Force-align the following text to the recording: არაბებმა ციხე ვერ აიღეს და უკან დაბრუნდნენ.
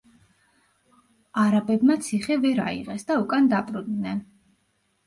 არაბებმა 1.43 1.99
ციხე 2.09 2.39
ვერ 2.47 2.65
აიღეს 2.67 3.07
და 3.13 3.23
უკან 3.27 3.53
დაბრუნდნენ. 3.55 4.27